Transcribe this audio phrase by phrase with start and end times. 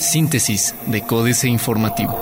[0.00, 2.18] Síntesis de Códice Informativo.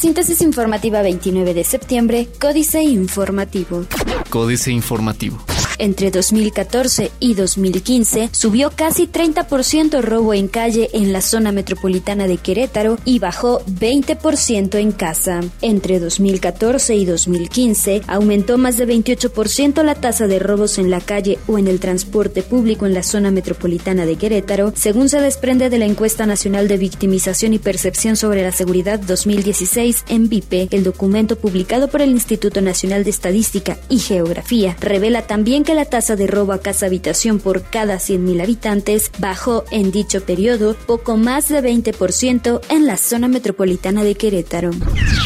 [0.00, 3.84] Síntesis informativa 29 de septiembre, Códice Informativo.
[4.30, 5.38] Códice Informativo.
[5.78, 12.36] Entre 2014 y 2015 subió casi 30% robo en calle en la zona metropolitana de
[12.36, 15.40] Querétaro y bajó 20% en casa.
[15.62, 21.38] Entre 2014 y 2015 aumentó más de 28% la tasa de robos en la calle
[21.46, 25.78] o en el transporte público en la zona metropolitana de Querétaro, según se desprende de
[25.78, 30.68] la encuesta nacional de victimización y percepción sobre la seguridad 2016 en VIPE.
[30.70, 35.84] El documento publicado por el Instituto Nacional de Estadística y Geografía revela también que la
[35.84, 41.18] tasa de robo a casa habitación por cada 100.000 habitantes bajó en dicho periodo poco
[41.18, 44.70] más de 20% en la zona metropolitana de Querétaro.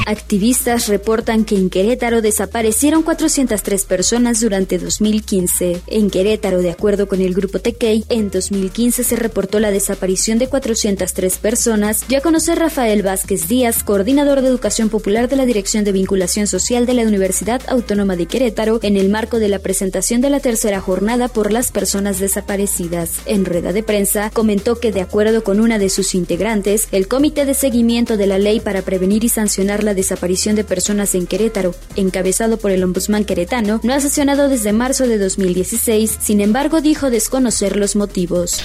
[0.04, 5.80] Activistas reportan que en Querétaro desaparecieron 403 personas durante 2015.
[5.86, 10.48] En Querétaro, de acuerdo con el grupo Tequey, en 2015 se reportó la desaparición de
[10.48, 15.92] 403 personas, ya conocer Rafael Vázquez Díaz, coordinador de Educación Popular de la Dirección de
[15.92, 20.31] Vinculación Social de la Universidad Autónoma de Querétaro, en el marco de la presentación de
[20.32, 23.20] la tercera jornada por las personas desaparecidas.
[23.26, 27.44] En rueda de prensa, comentó que de acuerdo con una de sus integrantes, el Comité
[27.44, 31.74] de Seguimiento de la Ley para Prevenir y Sancionar la Desaparición de Personas en Querétaro,
[31.94, 37.10] encabezado por el ombudsman queretano, no ha sesionado desde marzo de 2016, sin embargo dijo
[37.10, 38.60] desconocer los motivos.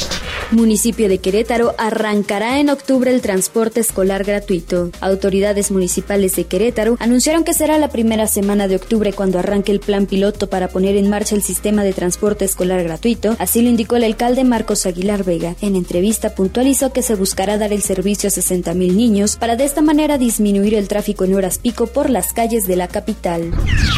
[0.51, 4.89] Municipio de Querétaro arrancará en octubre el transporte escolar gratuito.
[5.01, 9.81] Autoridades municipales de Querétaro anunciaron que será la primera semana de octubre cuando arranque el
[9.81, 13.69] plan piloto para poner en marcha el sistema sistema de transporte escolar gratuito, así lo
[13.69, 15.55] indicó el alcalde Marcos Aguilar Vega.
[15.59, 19.81] En entrevista puntualizó que se buscará dar el servicio a 60.000 niños para de esta
[19.81, 23.51] manera disminuir el tráfico en horas pico por las calles de la capital.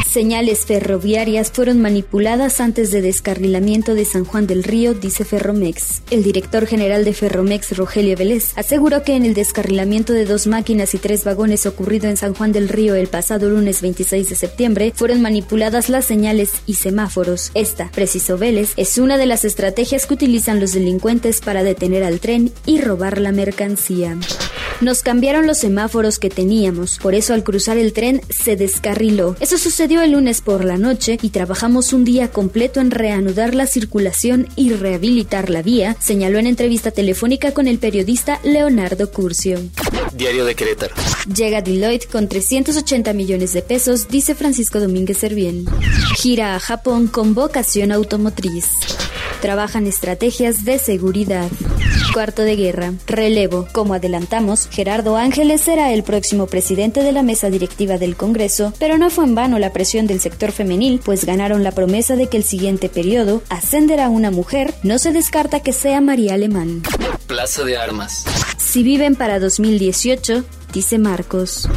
[0.09, 6.01] Señales ferroviarias fueron manipuladas antes de descarrilamiento de San Juan del Río, dice Ferromex.
[6.09, 10.95] El director general de Ferromex, Rogelio Vélez, aseguró que en el descarrilamiento de dos máquinas
[10.95, 14.93] y tres vagones ocurrido en San Juan del Río el pasado lunes 26 de septiembre
[14.95, 20.15] fueron manipuladas las señales y semáforos esta, precisó Vélez, es una de las estrategias que
[20.15, 24.17] utilizan los delincuentes para detener al tren y robar la mercancía.
[24.81, 29.35] Nos cambiaron los semáforos que teníamos, por eso al cruzar el tren se descarriló.
[29.41, 33.67] Eso sucedió el lunes por la noche y trabajamos un día completo en reanudar la
[33.67, 39.59] circulación y rehabilitar la vía, señaló en entrevista telefónica con el periodista Leonardo Curcio.
[40.13, 40.95] Diario de Querétaro.
[41.35, 45.65] Llega Deloitte con 380 millones de pesos, dice Francisco Domínguez Servién.
[46.15, 48.65] Gira a Japón con vocación automotriz.
[49.41, 51.49] Trabajan estrategias de seguridad.
[52.13, 52.93] Cuarto de guerra.
[53.05, 53.67] Relevo.
[53.71, 58.97] Como adelantamos, Gerardo Ángeles será el próximo presidente de la mesa directiva del Congreso, pero
[58.97, 62.37] no fue en vano la presión del sector femenil, pues ganaron la promesa de que
[62.37, 64.73] el siguiente periodo ascenderá una mujer.
[64.83, 66.81] No se descarta que sea María Alemán.
[67.27, 68.25] Plaza de Armas.
[68.57, 70.43] Si viven para 2018,
[70.73, 71.69] dice Marcos.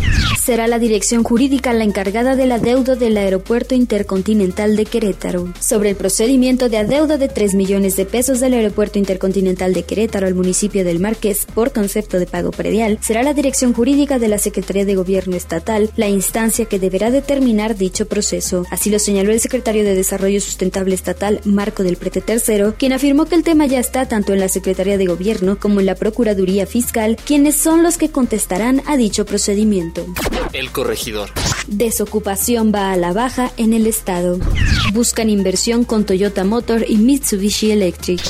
[0.44, 5.54] Será la dirección jurídica la encargada del adeudo del Aeropuerto Intercontinental de Querétaro.
[5.60, 10.26] Sobre el procedimiento de adeudo de 3 millones de pesos del Aeropuerto Intercontinental de Querétaro
[10.26, 14.38] al municipio del Marqués por concepto de pago predial, será la dirección jurídica de la
[14.38, 18.66] Secretaría de Gobierno Estatal la instancia que deberá determinar dicho proceso.
[18.72, 23.26] Así lo señaló el secretario de Desarrollo Sustentable Estatal, Marco del Prete III, quien afirmó
[23.26, 26.66] que el tema ya está tanto en la Secretaría de Gobierno como en la Procuraduría
[26.66, 30.04] Fiscal, quienes son los que contestarán a dicho procedimiento.
[30.52, 31.30] El corregidor.
[31.68, 34.38] Desocupación va a la baja en el estado.
[34.92, 38.20] Buscan inversión con Toyota Motor y Mitsubishi Electric.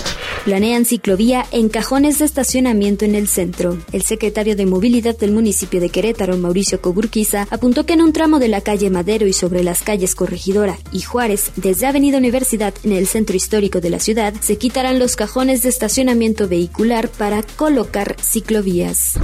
[0.45, 3.79] Planean ciclovía en cajones de estacionamiento en el centro.
[3.93, 8.41] El secretario de Movilidad del municipio de Querétaro, Mauricio Coburquiza, apuntó que en un tramo
[8.41, 12.93] de la calle Madero y sobre las calles Corregidora y Juárez, desde Avenida Universidad en
[12.93, 18.17] el centro histórico de la ciudad, se quitarán los cajones de estacionamiento vehicular para colocar
[18.21, 19.15] ciclovías.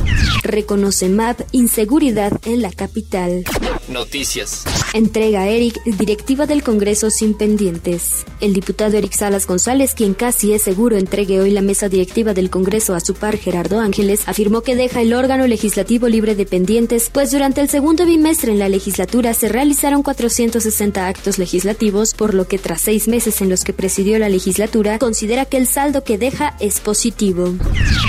[0.45, 3.45] Reconoce MAP inseguridad en la capital.
[3.89, 4.65] Noticias.
[4.93, 8.25] Entrega a Eric directiva del Congreso sin pendientes.
[8.41, 12.51] El diputado Eric Salas González, quien casi es seguro entregue hoy la mesa directiva del
[12.51, 17.11] Congreso a su par Gerardo Ángeles, afirmó que deja el órgano legislativo libre de pendientes,
[17.13, 22.47] pues durante el segundo bimestre en la legislatura se realizaron 460 actos legislativos, por lo
[22.47, 26.19] que tras seis meses en los que presidió la legislatura, considera que el saldo que
[26.19, 27.55] deja es positivo.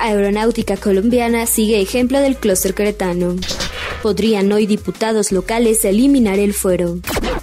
[0.01, 3.35] Aeronáutica colombiana sigue ejemplo del clúster cretano.
[4.01, 6.99] Podrían hoy diputados locales eliminar el fuero.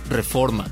[0.08, 0.66] Reforma.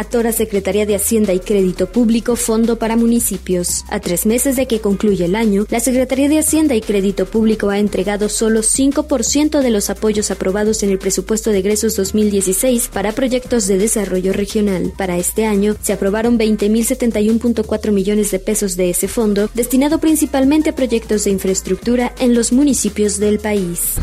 [0.00, 3.84] Atora Secretaría de Hacienda y Crédito Público Fondo para Municipios.
[3.90, 7.68] A tres meses de que concluya el año, la Secretaría de Hacienda y Crédito Público
[7.68, 13.12] ha entregado solo 5% de los apoyos aprobados en el presupuesto de egresos 2016 para
[13.12, 14.90] proyectos de desarrollo regional.
[14.96, 20.74] Para este año, se aprobaron 20.071.4 millones de pesos de ese fondo, destinado principalmente a
[20.74, 23.96] proyectos de infraestructura en los municipios del país.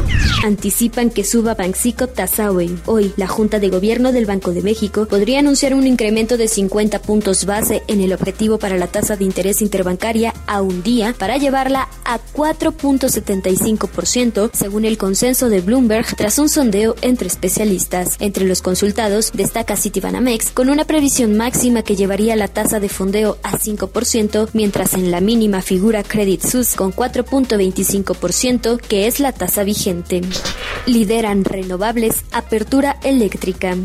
[0.44, 2.70] Anticipan que suba Banxico Tazaue.
[2.86, 7.02] Hoy, la Junta de Gobierno del Banco de México podría anunciar un incremento de 50
[7.02, 11.38] puntos base en el objetivo para la tasa de interés interbancaria a un día para
[11.38, 18.16] llevarla a 4.75% según el consenso de Bloomberg tras un sondeo entre especialistas.
[18.20, 23.38] Entre los consultados destaca Citibanamex con una previsión máxima que llevaría la tasa de fondeo
[23.44, 29.64] a 5%, mientras en la mínima figura Credit Suisse con 4.25%, que es la tasa
[29.64, 30.22] vigente.
[30.86, 33.76] Lideran renovables, apertura eléctrica.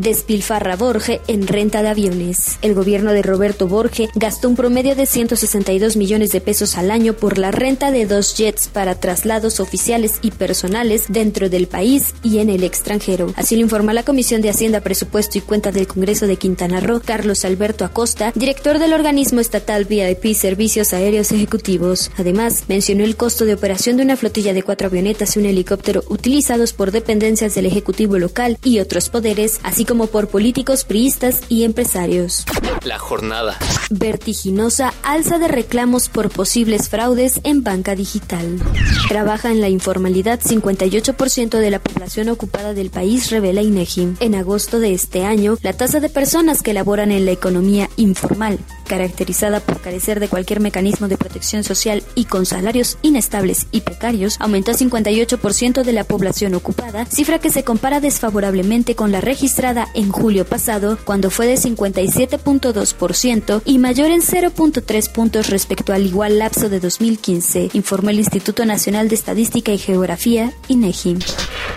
[0.00, 2.58] Despilfarra Borge en renta de aviones.
[2.62, 7.12] El gobierno de Roberto Borge gastó un promedio de 162 millones de pesos al año
[7.12, 12.38] por la renta de dos jets para traslados oficiales y personales dentro del país y
[12.38, 13.32] en el extranjero.
[13.36, 17.02] Así lo informó la Comisión de Hacienda, Presupuesto y Cuenta del Congreso de Quintana Roo,
[17.04, 22.10] Carlos Alberto Acosta, director del organismo estatal VIP Servicios Aéreos Ejecutivos.
[22.16, 26.04] Además, mencionó el costo de operación de una flotilla de cuatro avionetas y un helicóptero
[26.08, 31.17] utilizados por dependencias del Ejecutivo local y otros poderes, así como por políticos priistas
[31.48, 32.44] y empresarios.
[32.84, 33.58] La jornada.
[33.90, 38.60] Vertiginosa alza de reclamos por posibles fraudes en banca digital.
[39.08, 44.14] Trabaja en la informalidad 58% de la población ocupada del país, revela INEGI.
[44.20, 48.58] En agosto de este año, la tasa de personas que laboran en la economía informal
[48.88, 54.36] caracterizada por carecer de cualquier mecanismo de protección social y con salarios inestables y precarios,
[54.40, 59.86] aumentó a 58% de la población ocupada, cifra que se compara desfavorablemente con la registrada
[59.94, 66.38] en julio pasado, cuando fue de 57.2% y mayor en 0.3 puntos respecto al igual
[66.38, 71.18] lapso de 2015, informó el Instituto Nacional de Estadística y Geografía, INEGI.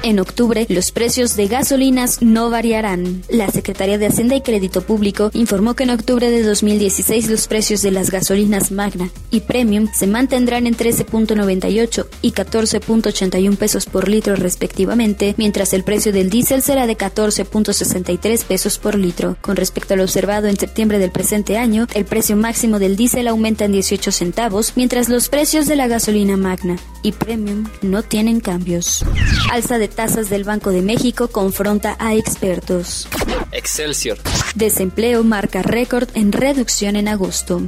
[0.03, 3.23] En octubre, los precios de gasolinas no variarán.
[3.29, 6.43] La Secretaría de Hacienda y Crédito Público informó que en octubre de
[7.01, 13.57] 2016 los precios de las gasolinas Magna y Premium se mantendrán en 13.98 y 14.81
[13.57, 19.35] pesos por litro respectivamente, mientras el precio del diésel será de 14.63 pesos por litro.
[19.41, 23.27] Con respecto a lo observado en septiembre del presente año, el precio máximo del diésel
[23.27, 28.39] aumenta en 18 centavos, mientras los precios de la gasolina Magna y Premium no tienen
[28.39, 29.03] cambios.
[29.51, 33.07] Alza de tasas del Banco de México confronta a expertos.
[33.51, 34.19] Excelsior.
[34.55, 37.61] Desempleo marca récord en reducción en agosto.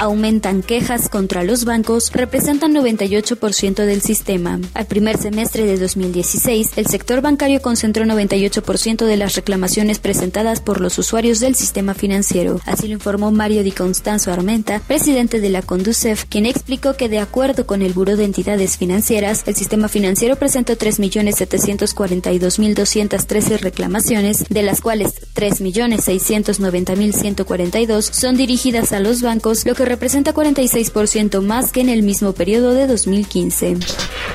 [0.00, 4.58] Aumentan quejas contra los bancos, representan 98% del sistema.
[4.74, 10.80] Al primer semestre de 2016, el sector bancario concentró 98% de las reclamaciones presentadas por
[10.80, 12.60] los usuarios del sistema financiero.
[12.64, 17.18] Así lo informó Mario Di Constanzo Armenta, presidente de la Conducef, quien explicó que de
[17.18, 24.80] acuerdo con el Buró de Entidades Financieras, el sistema financiero presentó 3.742.213 reclamaciones, de las
[24.80, 32.04] cuales 3.690.142 son dirigidas a los bancos, lo que representa 46% más que en el
[32.04, 33.76] mismo periodo de 2015.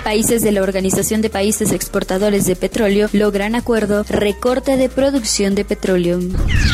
[0.04, 5.64] Países de la Organización de Países Exportadores de Petróleo logran acuerdo recorte de producción de
[5.64, 6.20] petróleo.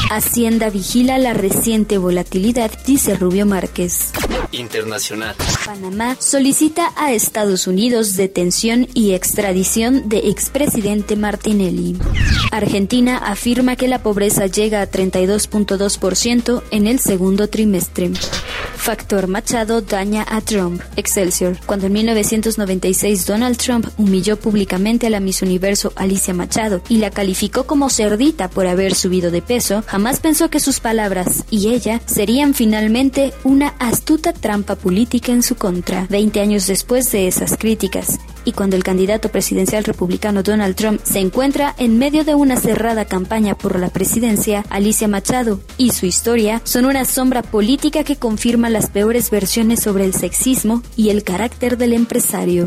[0.09, 4.13] Hacienda vigila la reciente volatilidad, dice Rubio Márquez.
[4.51, 5.35] Internacional.
[5.65, 11.95] Panamá solicita a Estados Unidos detención y extradición de expresidente Martinelli.
[12.51, 18.11] Argentina afirma que la pobreza llega a 32.2% en el segundo trimestre.
[18.75, 20.81] Factor Machado daña a Trump.
[20.97, 21.57] Excelsior.
[21.65, 27.09] Cuando en 1996 Donald Trump humilló públicamente a la Miss Universo Alicia Machado y la
[27.09, 32.01] calificó como cerdita por haber subido de peso, jamás pensó que sus palabras y ella
[32.05, 36.07] serían finalmente una astuta trampa política en su contra.
[36.09, 41.19] Veinte años después de esas críticas, y cuando el candidato presidencial republicano Donald Trump se
[41.19, 46.61] encuentra en medio de una cerrada campaña por la presidencia, Alicia Machado y su historia
[46.63, 51.77] son una sombra política que confirma las peores versiones sobre el sexismo y el carácter
[51.77, 52.65] del empresario.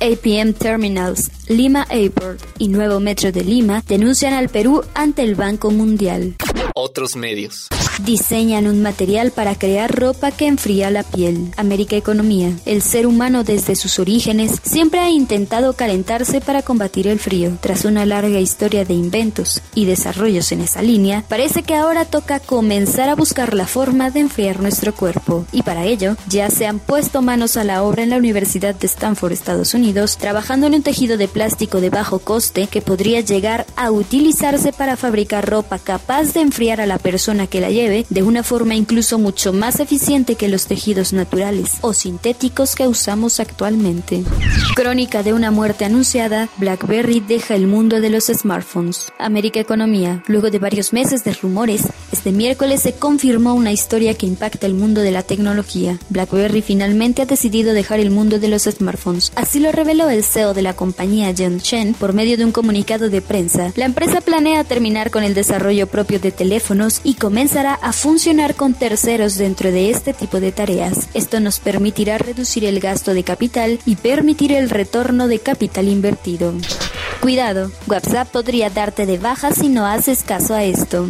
[0.00, 5.70] APM Terminals, Lima Airport y Nuevo Metro de Lima denuncian al Perú ante el Banco
[5.70, 6.36] Mundial.
[6.74, 7.68] Otros medios.
[8.04, 11.50] Diseñan un material para crear ropa que enfría la piel.
[11.56, 12.52] América Economía.
[12.64, 17.58] El ser humano desde sus orígenes siempre ha intentado calentarse para combatir el frío.
[17.60, 22.40] Tras una larga historia de inventos y desarrollos en esa línea, parece que ahora toca
[22.40, 25.44] comenzar a buscar la forma de enfriar nuestro cuerpo.
[25.52, 28.86] Y para ello, ya se han puesto manos a la obra en la Universidad de
[28.86, 33.66] Stanford, Estados Unidos, trabajando en un tejido de plástico de bajo coste que podría llegar
[33.76, 38.22] a utilizarse para fabricar ropa capaz de enfriar a la persona que la lleve de
[38.22, 44.24] una forma incluso mucho más eficiente que los tejidos naturales o sintéticos que usamos actualmente.
[44.74, 49.12] Crónica de una muerte anunciada, BlackBerry deja el mundo de los smartphones.
[49.18, 50.22] América Economía.
[50.26, 54.74] Luego de varios meses de rumores, este miércoles se confirmó una historia que impacta el
[54.74, 55.98] mundo de la tecnología.
[56.10, 59.32] BlackBerry finalmente ha decidido dejar el mundo de los smartphones.
[59.34, 63.08] Así lo reveló el CEO de la compañía John Chen por medio de un comunicado
[63.08, 63.72] de prensa.
[63.76, 68.74] La empresa planea terminar con el desarrollo propio de teléfonos y comenzará a funcionar con
[68.74, 71.08] terceros dentro de este tipo de tareas.
[71.14, 76.52] Esto nos permitirá reducir el gasto de capital y permitir el retorno de capital invertido.
[77.20, 81.08] Cuidado, WhatsApp podría darte de baja si no haces caso a esto.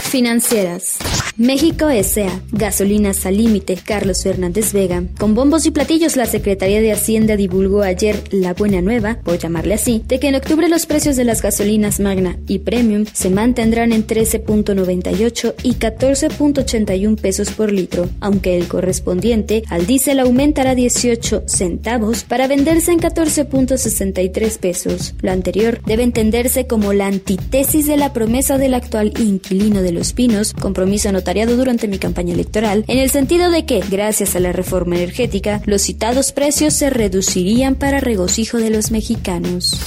[0.00, 0.98] Financieras.
[1.40, 2.28] México S.A.
[2.52, 3.78] Gasolinas al límite.
[3.82, 5.04] Carlos Fernández Vega.
[5.18, 9.72] Con bombos y platillos, la Secretaría de Hacienda divulgó ayer la buena nueva, por llamarle
[9.72, 13.92] así, de que en octubre los precios de las gasolinas Magna y Premium se mantendrán
[13.92, 22.24] en 13.98 y 14.81 pesos por litro, aunque el correspondiente al diésel aumentará 18 centavos
[22.24, 25.14] para venderse en 14.63 pesos.
[25.22, 30.12] Lo anterior debe entenderse como la antítesis de la promesa del actual inquilino de Los
[30.12, 31.08] Pinos, compromiso
[31.56, 35.82] durante mi campaña electoral, en el sentido de que, gracias a la reforma energética, los
[35.82, 39.80] citados precios se reducirían para regocijo de los mexicanos.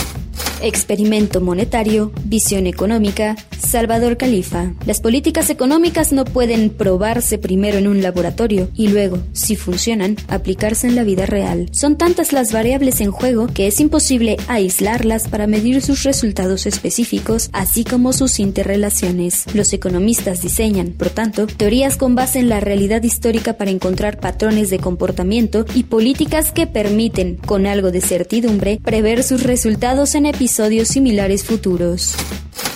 [0.62, 4.74] Experimento monetario, visión económica, Salvador Califa.
[4.86, 10.88] Las políticas económicas no pueden probarse primero en un laboratorio y luego, si funcionan, aplicarse
[10.88, 11.68] en la vida real.
[11.72, 17.50] Son tantas las variables en juego que es imposible aislarlas para medir sus resultados específicos,
[17.52, 19.46] así como sus interrelaciones.
[19.54, 24.70] Los economistas diseñan, por tanto, teorías con base en la realidad histórica para encontrar patrones
[24.70, 30.88] de comportamiento y políticas que permiten, con algo de certidumbre, prever sus resultados en episodios
[30.88, 32.15] similares futuros.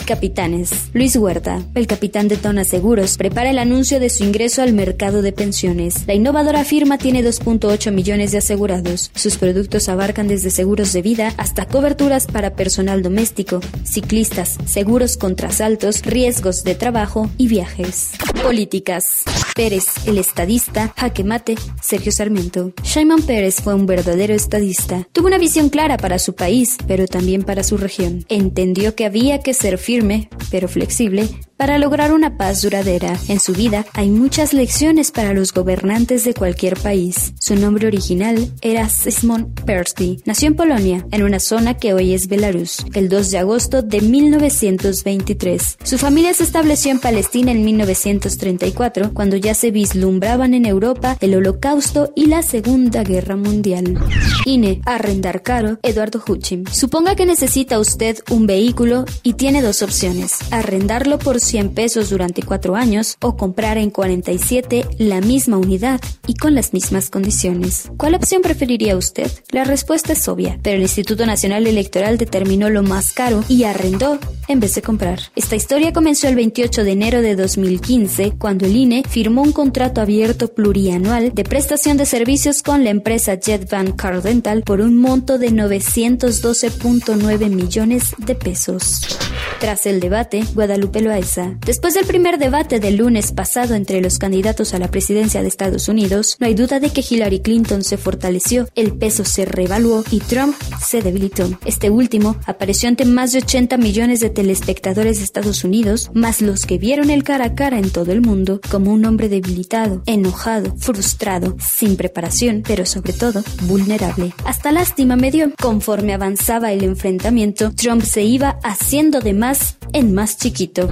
[0.05, 0.71] Capitanes.
[0.93, 5.21] Luis Huerta, el capitán de Tona Seguros, prepara el anuncio de su ingreso al mercado
[5.21, 6.07] de pensiones.
[6.07, 9.11] La innovadora firma tiene 2.8 millones de asegurados.
[9.15, 15.49] Sus productos abarcan desde seguros de vida hasta coberturas para personal doméstico, ciclistas, seguros contra
[15.49, 18.11] asaltos, riesgos de trabajo y viajes.
[18.41, 19.23] Políticas.
[19.55, 22.73] Pérez, el estadista, jaque mate, Sergio Sarmiento.
[22.83, 25.07] Shimon Pérez fue un verdadero estadista.
[25.11, 28.23] Tuvo una visión clara para su país, pero también para su región.
[28.29, 33.17] Entendió que había que ser firme pero flexible, para lograr una paz duradera.
[33.27, 37.33] En su vida hay muchas lecciones para los gobernantes de cualquier país.
[37.39, 40.19] Su nombre original era Simon Persky.
[40.25, 44.01] Nació en Polonia, en una zona que hoy es Belarus, el 2 de agosto de
[44.01, 45.77] 1923.
[45.83, 51.35] Su familia se estableció en Palestina en 1934, cuando ya se vislumbraban en Europa el
[51.35, 53.97] Holocausto y la Segunda Guerra Mundial.
[54.45, 56.65] INE, arrendar caro, Eduardo Huchim.
[56.71, 60.37] Suponga que necesita usted un vehículo y tiene dos opciones.
[60.51, 66.35] Arrendarlo por 100 pesos durante cuatro años o comprar en 47 la misma unidad y
[66.35, 67.89] con las mismas condiciones.
[67.97, 69.31] ¿Cuál opción preferiría usted?
[69.51, 74.19] La respuesta es obvia, pero el Instituto Nacional Electoral determinó lo más caro y arrendó
[74.47, 75.19] en vez de comprar.
[75.35, 80.01] Esta historia comenzó el 28 de enero de 2015 cuando el INE firmó un contrato
[80.01, 85.37] abierto plurianual de prestación de servicios con la empresa JetBank Car Rental por un monto
[85.37, 89.17] de 912.9 millones de pesos.
[89.59, 91.36] Tras el debate, Guadalupe Loaiza.
[91.65, 95.87] Después del primer debate del lunes pasado entre los candidatos a la presidencia de Estados
[95.87, 100.19] Unidos, no hay duda de que Hillary Clinton se fortaleció, el peso se revaluó y
[100.19, 101.49] Trump se debilitó.
[101.65, 106.65] Este último apareció ante más de 80 millones de telespectadores de Estados Unidos, más los
[106.65, 110.75] que vieron el cara a cara en todo el mundo, como un hombre debilitado, enojado,
[110.77, 114.33] frustrado, sin preparación, pero sobre todo vulnerable.
[114.45, 115.51] Hasta lástima me dio.
[115.61, 120.89] Conforme avanzaba el enfrentamiento, Trump se iba haciendo de más en más chiquito.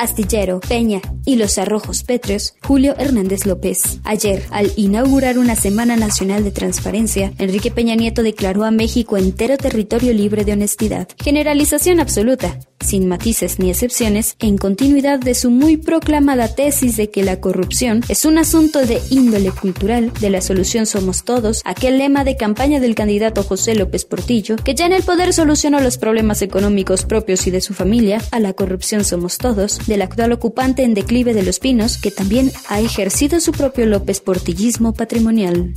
[0.00, 4.00] Astillero, Peña y los arrojos pétreos, Julio Hernández López.
[4.04, 9.56] Ayer, al inaugurar una Semana Nacional de Transparencia, Enrique Peña Nieto declaró a México entero
[9.56, 11.08] territorio libre de honestidad.
[11.18, 17.22] Generalización absoluta sin matices ni excepciones, en continuidad de su muy proclamada tesis de que
[17.22, 22.24] la corrupción es un asunto de índole cultural, de la solución somos todos, aquel lema
[22.24, 26.42] de campaña del candidato José López Portillo, que ya en el poder solucionó los problemas
[26.42, 30.94] económicos propios y de su familia, a la corrupción somos todos, del actual ocupante en
[30.94, 35.74] declive de los pinos, que también ha ejercido su propio López Portillismo patrimonial.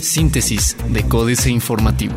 [0.00, 2.14] Síntesis de Códice Informativo.